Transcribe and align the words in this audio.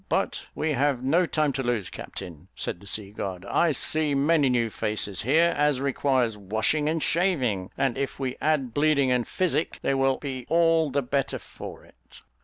But 0.09 0.47
we 0.55 0.71
have 0.71 1.03
no 1.03 1.27
time 1.27 1.53
to 1.53 1.61
lose, 1.61 1.91
captain," 1.91 2.47
said 2.55 2.79
the 2.79 2.87
sea 2.87 3.11
god; 3.11 3.45
"I 3.45 3.71
see 3.71 4.15
many 4.15 4.49
new 4.49 4.71
faces 4.71 5.21
here, 5.21 5.53
as 5.55 5.79
requires 5.79 6.35
washing 6.35 6.89
and 6.89 7.03
shaving; 7.03 7.69
and 7.77 7.95
if 7.99 8.19
we 8.19 8.35
add 8.41 8.73
bleeding 8.73 9.11
and 9.11 9.27
physic, 9.27 9.77
they 9.83 9.93
will 9.93 10.17
be 10.17 10.47
all 10.49 10.89
the 10.89 11.03
better 11.03 11.37
for 11.37 11.85
it." 11.85 12.21